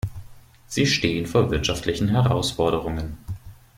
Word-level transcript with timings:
Sie 0.65 0.87
stehen 0.87 1.27
vor 1.27 1.51
wirtschaftlichen 1.51 2.07
Herausforderungen. 2.07 3.19